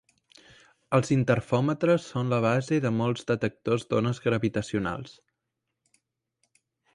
Els 0.97 1.11
interfòmetres 1.15 2.07
són 2.13 2.33
la 2.33 2.39
base 2.45 2.79
de 2.85 2.91
molts 3.01 3.27
detectors 3.33 3.85
d'ones 3.93 4.23
gravitacionals. 4.25 5.15